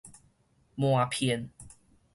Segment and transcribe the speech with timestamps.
[0.75, 0.97] 瞞
[1.27, 1.49] 騙